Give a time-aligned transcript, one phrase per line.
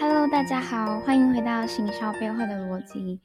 [0.00, 3.20] Hello，大家好，欢迎回到行销背后的逻辑。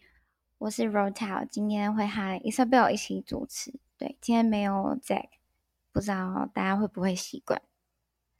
[0.57, 3.79] 我是 Rota，今天会和 Isabel 一起主持。
[3.99, 5.27] 对，今天没有 Jack，
[5.91, 7.61] 不知道大家会不会习惯。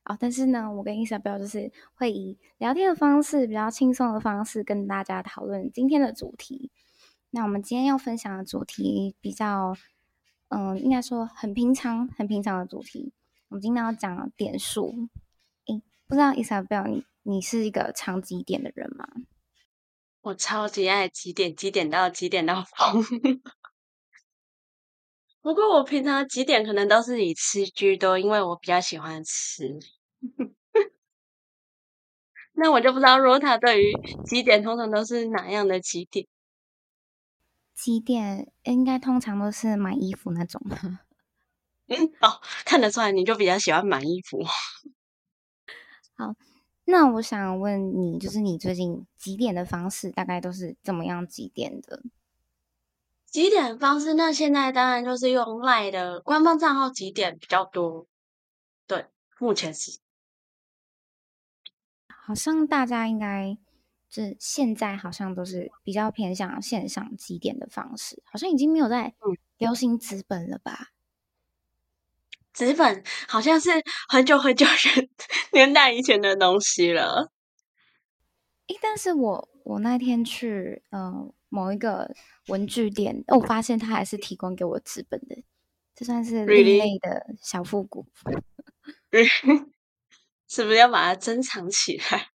[0.06, 6.72] 哦，但是呢，我跟 Isabel 就是会以聊天的方式，比较轻松的方式跟大家讨论今天的主题。
[7.30, 9.76] 那我们今天要分享的主题比较，
[10.48, 13.14] 嗯，应该说很平常、很平常的主题。
[13.50, 15.10] 我们今天要讲点数。
[16.06, 17.06] 诶，不知道 Isabel 你。
[17.28, 19.08] 你是一个常几点的人吗？
[20.22, 23.04] 我超级爱几点，几点到几点到疯。
[25.42, 29.64] 不过我平常几点可能都是以吃居多，因为我比较喜欢吃。
[32.54, 33.94] 那我就不知道 Rota 对于
[34.26, 36.28] 几点通常都是哪样的几点？
[37.76, 40.62] 几点应该通常都是买衣服那种。
[40.72, 40.98] 嗯，
[42.22, 44.40] 哦，看得出来你就比较喜欢买衣服。
[46.16, 46.36] 好。
[46.88, 52.04] 那我想问你，就是你最近几点的方式大概都是怎么样几点的？
[53.26, 58.06] 几点方式，那现在当然就是用 LINE 的官方账号几点比较多。
[58.86, 59.08] 对，
[59.40, 60.00] 目前是。
[62.08, 63.58] 好像大家应该
[64.08, 69.16] 就是现在好像都是比较偏向线上几点的方式，好像已经没有在
[69.58, 70.92] 流行纸本了吧？
[72.56, 73.70] 纸本好像是
[74.08, 75.10] 很久很久人
[75.52, 77.30] 年代以前的东西了。
[78.68, 82.10] 诶，但是我我那天去呃某一个
[82.48, 85.44] 文具店，我发现他还是提供给我纸本的，
[85.94, 88.08] 这算是另类的小复古。
[89.12, 89.70] Really?
[90.48, 92.30] 是不是要把它珍藏起来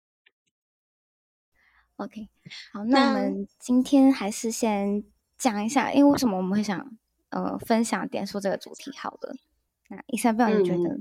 [1.96, 2.28] ？OK，
[2.72, 5.04] 好，那我们今天还是先
[5.38, 6.98] 讲一下，因为为什么我们会想
[7.30, 8.90] 呃分享点数这个主题？
[8.96, 9.36] 好了。
[9.88, 11.00] 那 Isabel 你觉得？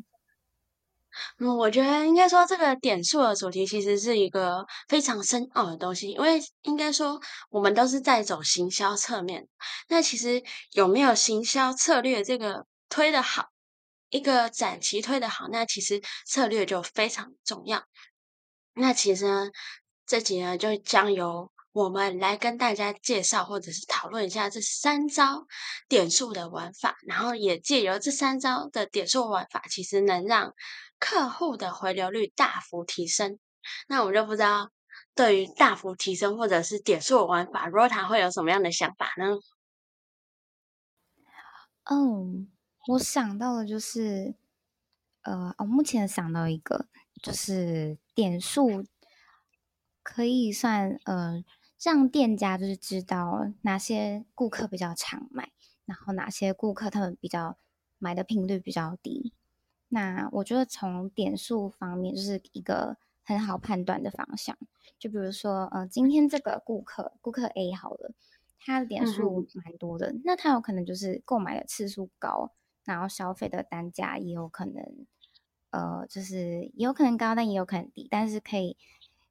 [1.39, 9.47] 嗯，我觉得应该说这个点数的主题其实是一个非常深奥的东西，因为应该说我们都是在走行销侧面。
[9.89, 10.43] 那其实
[10.73, 13.47] 有没有行销策略这个推得好，
[14.09, 17.83] 一个展期推得好，那其实策略就非常重要。
[18.73, 19.49] 那其实呢，
[20.05, 21.51] 这集呢就将由。
[21.77, 25.45] 我们来跟大家介绍或者是讨论一下这三招
[25.87, 30.55] 点数的玩法，然后也借由这三招的点数玩法，其实能让
[30.97, 33.37] 客户的回流率大幅提升。
[33.87, 34.71] 那我就不知道
[35.13, 39.37] 对于大幅提升或者是点数玩法，Rota 会有什么样的想法呢？
[41.83, 42.51] 嗯，
[42.87, 44.33] 我想到的就是，
[45.21, 46.87] 呃，我目前想到一个，
[47.21, 48.83] 就是点数
[50.01, 51.43] 可以算，呃。
[51.81, 55.51] 让店家就是知道哪些顾客比较常买，
[55.85, 57.55] 然后哪些顾客他们比较
[57.99, 59.31] 买的频率比较低。
[59.89, 64.57] 那我觉得从点数方面就是一个很好判断的方向。
[64.97, 68.11] 就比如说，呃，今天这个顾客顾客 A 好了，
[68.59, 72.51] 他的点数蛮多的，嗯、那他有可能就是购买的次数高，
[72.83, 75.05] 然后消费的单价也有可能，
[75.69, 78.75] 呃，就是也有可能高，但也有可能低，但是可以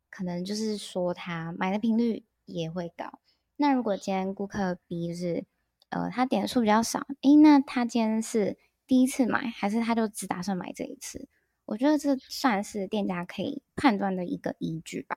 [0.09, 2.25] 可能就是说他买的频率。
[2.47, 3.21] 也会高。
[3.57, 5.45] 那如果今天顾客 B 是，
[5.91, 11.29] 呃，他点数比较少，诶，那他今天是第一次买，还是他就只打算买这一次？
[11.65, 15.17] 我觉得这算是店家可以判断的一个依据吧。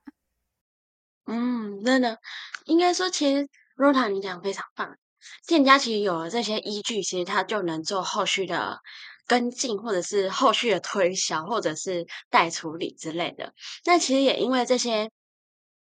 [1.25, 2.19] 嗯，真的，
[2.65, 4.97] 应该说，其实 Rota 你讲非常棒。
[5.45, 8.79] 店家其实有了这些依据，其实他就能做后续的
[9.27, 13.53] 跟进，或者是后续的推销，或者是待处理之类的。
[13.85, 15.11] 那其实也因为这些。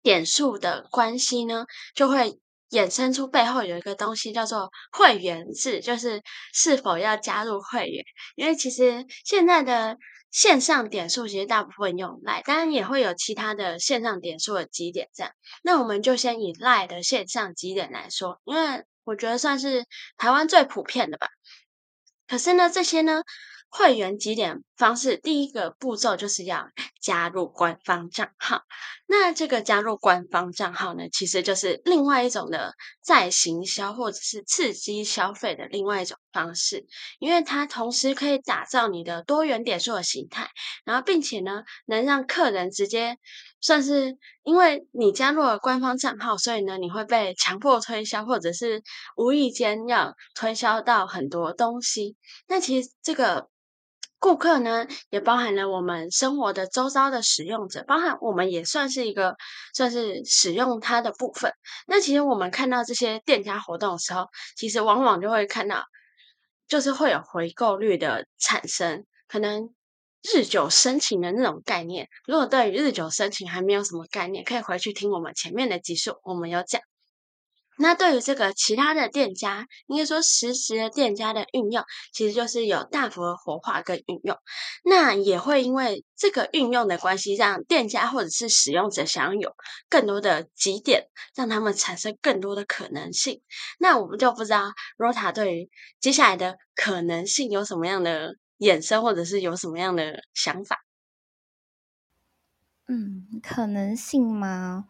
[0.07, 6.23] 点数的关系呢，就会衍生出背后有一个东西叫做会员制，就是
[6.53, 8.05] 是否要加入会员。
[8.37, 9.97] 因为其实现在的
[10.31, 15.33] 线上点数其实大部分用 LINE，当然也会有其他的线上点数的集点这样。
[15.61, 19.83] 那我们就先以 LINE 的线上集点来说，因为我觉得算是
[20.15, 21.27] 台湾最普遍的吧。
[22.29, 23.23] 可是呢，这些呢。
[23.77, 26.67] 会员集点方式，第一个步骤就是要
[26.99, 28.63] 加入官方账号。
[29.05, 36.87] 那这个加入官方账号呢，其实就是另外一种的再行销或者是刺激消费的另外一种方式，
[37.19, 40.49] 因为它同时可以打造你的多元点数的形态，
[40.83, 43.19] 然后并且呢，能让客人直接
[43.61, 48.81] 算是因为你加入了官方账号，所以呢，你会被强迫推销，或者是
[49.15, 52.17] 无意间要推销到很多东西。
[52.47, 53.47] 那其实这个。
[54.19, 59.35] 顾客呢，也包含了我们生活的周遭的使用者，包含我们也算是一个
[59.73, 61.51] 算是使用它的部分。
[61.87, 65.83] 那其实我们看到这些店家活动的时候，其实往往就会看到，
[66.67, 69.05] 就是会有回购率的产生。
[69.27, 69.73] 可能
[70.33, 72.07] 日久生情的那种概念。
[72.25, 76.81] 如果对于日久生情还没有什么概念，可以回去听我们前面的集数，我们有讲。
[77.77, 84.37] 那对于这个其他的店家，应该说实时的店家的运用，其实就是有大幅的活化跟运用。
[84.83, 89.55] 那也会因为这个运用的关系，让店家或者是使用者想要有
[89.89, 93.41] 更多的集点，让他们产生更多的可能性。
[93.79, 95.69] 那我们就不知道 Rota 对于
[95.99, 100.83] 接下来的可能性有什么样的衍生，或者是有什么样的想法？
[102.87, 104.85] 嗯，可能性吗？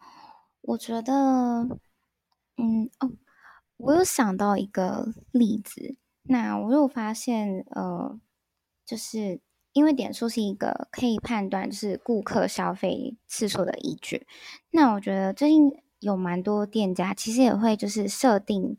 [0.62, 1.78] 我觉得。
[2.58, 3.12] 嗯哦，
[3.76, 8.20] 我有想到一个例子，那我又发现，呃，
[8.84, 9.40] 就是
[9.72, 14.26] 因为点数是一个可以判断就是顾客消费次数的依据，
[14.70, 15.70] 那我觉得最近
[16.00, 18.76] 有蛮多店家其实也会就是设定，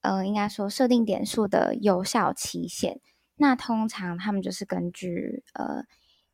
[0.00, 3.00] 呃，应该说设定点数的有效期限，
[3.36, 5.84] 那通常他们就是根据，呃，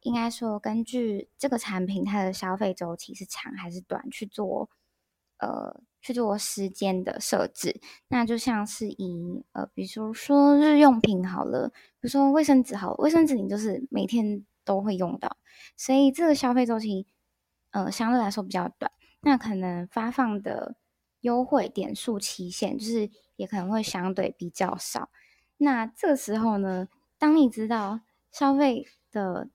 [0.03, 4.71] 应该说根据这个产品它的消费周期是长还是短去做，
[5.39, 5.83] 呃。
[6.03, 11.69] 去做时间的设置，那就像是以呃，比如说日用品好了，
[11.99, 15.37] 比如说卫生纸好了，卫生纸你就是每天都会用到，
[15.77, 17.09] 所以这个消费周期
[17.73, 18.93] 呃相对来说比较短，
[19.23, 20.77] 那可能发放的
[21.23, 25.11] 优惠点数期限就是也可能会相对比较少。
[25.57, 26.87] 那这个时候呢，
[27.19, 27.99] 当你知道
[28.31, 29.49] 消费的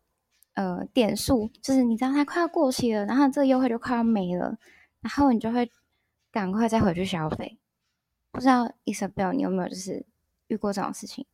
[0.55, 4.57] 呃点数，就是你知道它快要过期了，然后这个优惠就快要没了，
[5.01, 5.69] 然后你就会。
[6.33, 7.59] 赶快再回去消费，
[8.31, 10.06] 不知道 Isabel 你有没有就是
[10.48, 11.25] 遇过这种事情？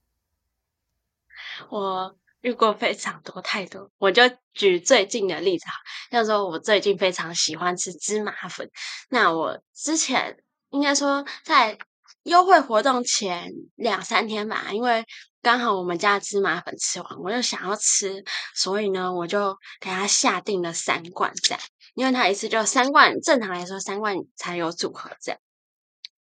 [1.69, 4.24] 我遇过非常多太多，我就
[4.56, 5.74] 举最近的例子哈，
[6.10, 8.72] 像说我最近非常喜欢吃芝麻粉，
[9.10, 10.40] 那我之前
[10.72, 11.78] 应该说在
[12.24, 15.06] 优惠活动前两三天吧，因为
[15.47, 18.21] 刚好我们家芝麻粉吃完，我就想要吃，
[18.53, 21.59] 所以呢，我就给他下定了三罐这样。
[21.95, 25.39] 因为他一次就三罐，正常来说三罐才有组合这样，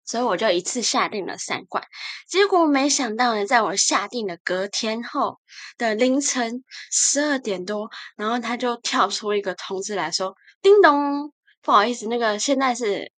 [0.05, 1.83] 所以我就一次下定了三罐。
[2.29, 5.39] 结果没想到呢，在我下定的隔天后
[5.79, 11.33] 的凌晨十二点多，然后他就跳出一个通知来说：“叮咚，
[11.63, 13.11] 不好意思，那个现在是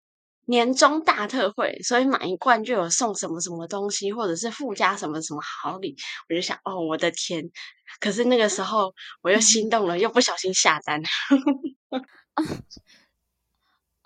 [0.46, 5.96] 年终大特惠，所以买一罐就有送什么什么东西，或者是附加什么什么好礼。”
[6.30, 7.44] 我就想：“哦，我的天！”
[8.00, 11.02] 可是那个时候我又心动了，又不小心下单。
[11.02, 11.08] 啊，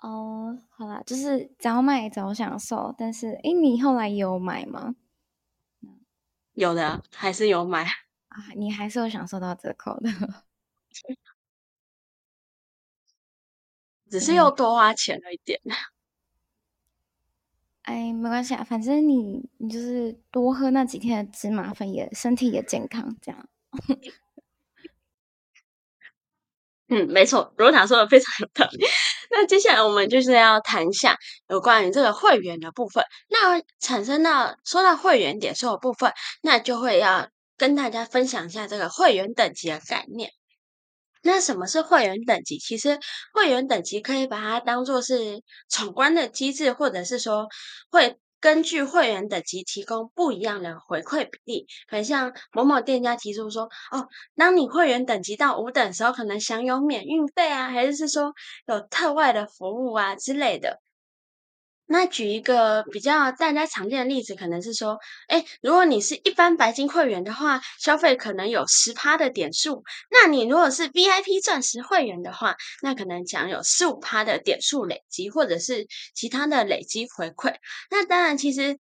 [0.00, 4.94] 哦，好啦，就是早买早享受，但是，诶，你后来有买吗？
[6.54, 7.84] 有的，还是有买
[8.28, 10.10] 啊，你还是有享受到折扣的，
[14.10, 15.60] 只是又多花钱了一点。
[17.90, 23.48] 哎，没关系啊，反正你你就是多喝那几天的芝麻粉，也身体也健康，这样。
[26.88, 28.86] 嗯，没错，罗塔说的非常有道理。
[29.32, 31.16] 那接下来我们就是要谈一下
[31.48, 33.02] 有关于这个会员的部分。
[33.28, 36.12] 那产生到说到会员点数的部分，
[36.42, 40.30] 那就会要跟大家分享一下这个会员等级的概念。
[41.22, 42.58] 那什么是会员等级？
[42.58, 42.98] 其实
[43.34, 47.48] 会员等级可以把它当做是闯关的机制，或者是说
[47.90, 48.18] 会。
[48.42, 58.32] 根据会员等级提供不一样的回馈比例，很像某某店家提出说，哦，当你会员等级到五等时候，可能享有免运费啊，还是说
[58.66, 60.80] 有特外的服务啊之类的。
[61.92, 77.56] 那举一个比较大家常见的例子，可能是说，诶，如果你是一般白金会员的话，消费可能有十趴的点数；那你如果是 VIP 钻石会员的话，那可能享有十五趴的点数累积，或者是其他的累积回馈。
[77.90, 78.78] 那当然，其实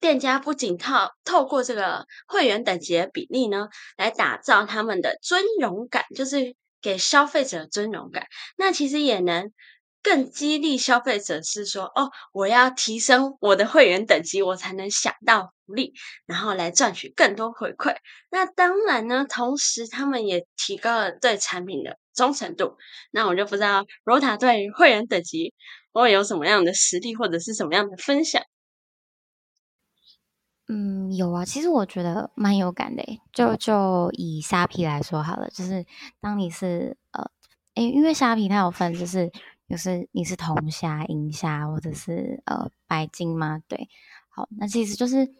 [0.00, 9.52] 店家不仅靠透过这个会员等级的比例呢，来打造他们的尊荣感，就是给消费者尊荣感，那其实也能。
[10.02, 15.92] 更激励消费者是说，哦，我要提升我的会员等级，我才能享到福利，
[16.26, 17.94] 然后来赚取更多回馈。
[18.30, 22.76] 那当然呢，同时他们也提高了对产品的忠诚度。
[23.12, 25.54] 那我就不知道 Rota 对会员等级
[25.92, 28.42] 会有什么样的实力，或者是什么样的分享？
[30.68, 33.04] 嗯，有啊，其实我觉得蛮有感的。
[33.32, 35.86] 就就以虾皮来说好了，就是
[36.20, 37.30] 当你是呃，
[37.74, 39.30] 诶，因为虾皮它有分，就是。
[39.72, 43.62] 就是你是铜虾、银虾，或者是呃白金吗？
[43.66, 43.88] 对，
[44.28, 45.34] 好，那其实就是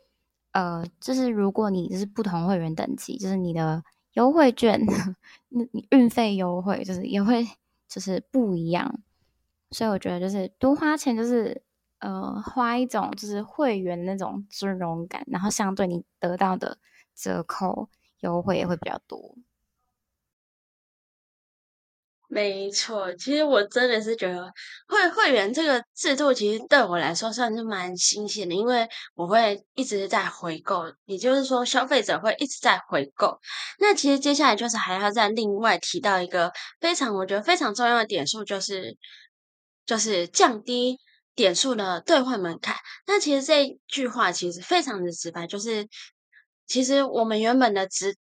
[0.52, 3.84] 呃，就是如果你是不同会员等级，就是你的
[4.14, 4.80] 优惠券，
[5.50, 7.46] 那你运费优惠就是也会
[7.86, 9.00] 就是不一样。
[9.70, 11.62] 所以我觉得就是多花钱，就是
[11.98, 16.78] 呃花一种就是会员那种尊荣感，然后相对你得到的
[17.14, 19.36] 折扣优惠也会比较多。
[22.34, 24.50] 没错，其实我真的是觉得
[24.88, 33.38] 会会员这个制度，其实对我来说算是蛮新鲜的，因为我会一直在回购，也就是说消费者会一直在回购。
[33.78, 38.96] 那其实接下来就是还要再另外提到一个非常我觉得非常重要的点数，就是
[39.84, 40.98] 就是降低
[41.34, 42.74] 点数的兑换门槛。
[43.06, 45.86] 那其实这句话其实非常的直白，就是
[46.66, 48.16] 其实我们原本的值。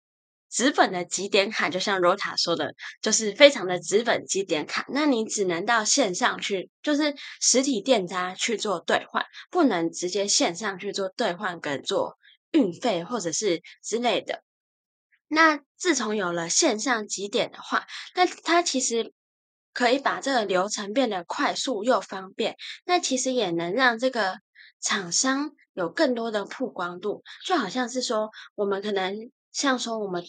[0.49, 4.85] 纸本的集点卡，就像 Rota 说的，就是非常的纸本集点卡。
[4.87, 12.17] 那你只能到线上去，就是实体店家去做兑换，不能直接线上去做兑换跟做
[12.51, 14.41] 运费或者是之类的。
[15.27, 17.85] 那自从有了线上集点的话，
[18.15, 19.13] 那它其实
[19.73, 22.55] 可以把这个流程变得快速又方便。
[22.85, 24.39] 那其实也能让这个
[24.79, 29.29] 厂商有更多的曝光度，就好像是说我们可能。
[29.51, 30.23] 像说我们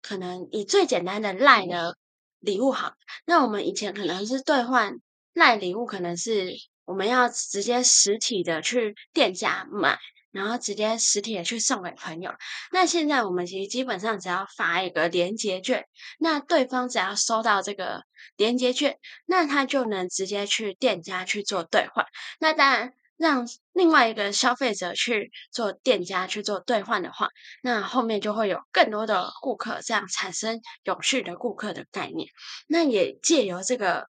[0.00, 1.96] 可能以最简单的赖的
[2.40, 4.96] 礼物好，那我们以前可能是兑换
[5.32, 6.52] 赖礼物，可能是
[6.84, 9.98] 我们要直接实体的去店家买，
[10.30, 12.32] 然后直接实体的去送给朋友。
[12.72, 15.86] 那现在我们其实基本上只要发一个连结券，
[16.18, 18.02] 那对方只要收到这个
[18.36, 22.06] 连结券，那他就能直接去店家去做兑换。
[22.40, 22.94] 那当然。
[23.22, 27.28] 让另外一个消费者去做店家去做兑换的话，
[27.62, 32.28] 那后面就会有更多的顾客，这样产生永续的顾客的概念。
[32.66, 34.08] 那也借由这个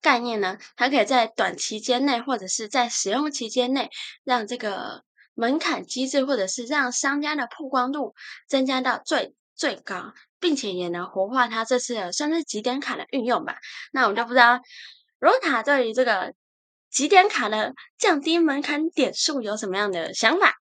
[0.00, 3.90] 概念呢，它可以在短期间内或者是在使用期间内，
[4.24, 5.02] 让这个
[5.34, 8.14] 门槛机制或者是让商家的曝光度
[8.48, 13.56] 增加到最最高，并且也能活化它这次的算是几点卡的运用吧。
[13.92, 14.58] 那我们就不知道
[15.18, 16.32] 罗塔对于这个。
[16.92, 20.60] 几点卡的降低门槛点数有什么样的想法？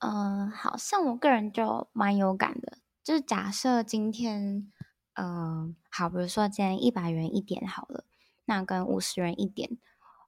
[0.00, 2.76] 嗯、好像我个人就蛮有感的。
[3.02, 4.70] 就是假设今天，
[5.14, 8.04] 嗯、好，比如说今天一百元一点好了，
[8.44, 9.78] 那跟五十元一点，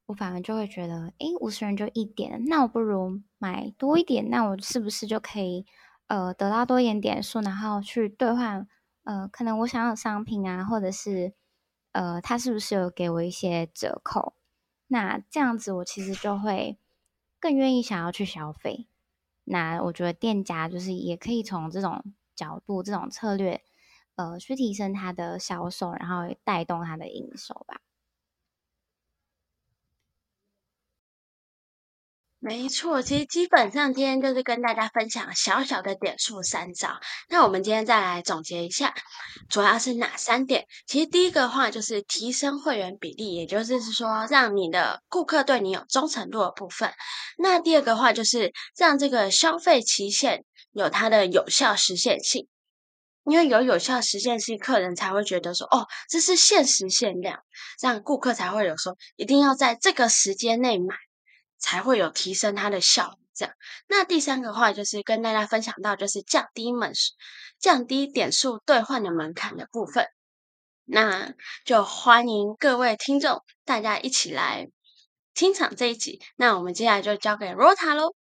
[0.06, 5.66] 我反而就会觉得，诶，五十元就一点，那我不如买多一点，那我是不是就可以，
[6.06, 8.66] 呃，得到多一点点数，然后去兑换，
[9.04, 11.34] 呃，可能我想要的商品啊，或者是。
[11.98, 14.34] 呃，他是不是有给我一些折扣？
[14.86, 16.78] 那这样子我其实就会
[17.40, 18.86] 更愿意想要去消费。
[19.42, 23.64] 那我觉得店家就是也可以从这种角度、这种策略，
[24.14, 27.80] 呃，去提升他的销售，然后带动他的营收吧。
[32.40, 37.00] 没错，其实基本上今天就是跟大家分享小小的点数三招。
[37.28, 38.94] 那我们今天再来总结一下，
[39.50, 40.64] 主要是哪三点？
[40.86, 46.92] 其实第一个话就是提升会员比例，也就是说让你的顾客对你有忠诚度的部分。
[47.38, 52.46] 那第二个话就是让这个消费期限有它的有效实现性，
[53.24, 57.40] 因为有有效实现性，客人才会觉得说哦，这是限时限量，
[57.82, 60.94] 让顾客才会有说一定要在这个时间内买。
[61.58, 63.54] 才会有提升它的效率，这样。
[63.88, 66.92] 那第三个话就是跟大家分享到，就是降低门
[67.58, 70.06] 降低点数兑换的门槛的部分。
[70.84, 71.34] 那
[71.64, 74.70] 就欢迎各位听众，大家一起来
[75.34, 76.20] 听场这一集。
[76.36, 78.14] 那我们接下来就交给 Rota 喽。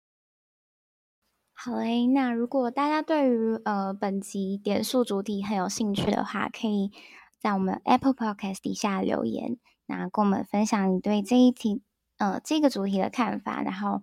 [1.53, 6.91] 好嘞，那如果大家对于呃本集点数主题很有兴趣的话，可以
[7.39, 11.82] 在我们 Apple Podcast 底下留言，那跟我们分享你对这一题。
[12.17, 14.01] 呃，这个主题的看法，然后，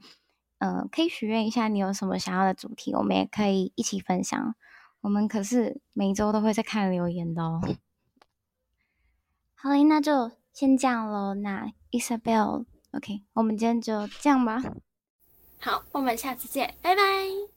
[0.58, 4.54] 呃，可以许愿一下你有什么想要的主题，我们也可以一起分享。
[5.00, 7.60] 我们可是每周都会在看留言的哦。
[9.54, 11.34] 好嘞，那就先这样喽。
[11.34, 14.62] 那 Isabel，OK，我们今天就这样吧。
[15.60, 17.53] 好，我们下次见，拜拜。